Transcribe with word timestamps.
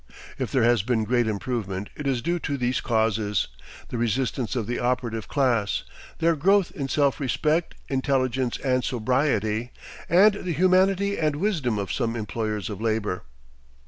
If 0.39 0.51
there 0.51 0.63
has 0.63 0.81
been 0.81 1.03
great 1.03 1.27
improvement, 1.27 1.91
it 1.95 2.07
is 2.07 2.23
due 2.23 2.39
to 2.39 2.57
these 2.57 2.81
causes: 2.81 3.47
The 3.89 3.99
resistance 3.99 4.55
of 4.55 4.65
the 4.65 4.79
operative 4.79 5.27
class; 5.27 5.83
their 6.17 6.35
growth 6.35 6.71
in 6.71 6.87
self 6.87 7.19
respect, 7.19 7.75
intelligence, 7.87 8.57
and 8.57 8.83
sobriety; 8.83 9.69
and 10.09 10.33
the 10.33 10.53
humanity 10.53 11.19
and 11.19 11.35
wisdom 11.35 11.77
of 11.77 11.93
some 11.93 12.15
employers 12.15 12.67
of 12.67 12.81
labor. 12.81 13.25